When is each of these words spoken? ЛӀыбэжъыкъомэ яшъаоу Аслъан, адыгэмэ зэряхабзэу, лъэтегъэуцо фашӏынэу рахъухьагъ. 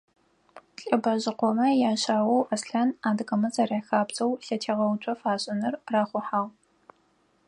ЛӀыбэжъыкъомэ 0.87 1.67
яшъаоу 1.91 2.41
Аслъан, 2.53 2.89
адыгэмэ 3.07 3.49
зэряхабзэу, 3.55 4.31
лъэтегъэуцо 4.45 5.13
фашӏынэу 5.21 5.75
рахъухьагъ. 5.93 6.51